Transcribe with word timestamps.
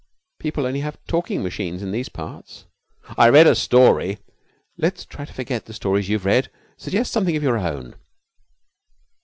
'People 0.39 0.65
only 0.65 0.79
have 0.79 0.97
talking 1.05 1.43
machines 1.43 1.83
in 1.83 1.91
these 1.91 2.09
parts.' 2.09 2.65
'I 3.19 3.29
read 3.29 3.45
a 3.45 3.53
story' 3.53 4.17
'Let's 4.79 5.05
try 5.05 5.25
to 5.25 5.31
forget 5.33 5.65
the 5.65 5.75
stories 5.75 6.09
you've 6.09 6.25
read. 6.25 6.49
Suggest 6.75 7.11
something 7.11 7.35
of 7.35 7.43
your 7.43 7.59
own.' 7.59 7.93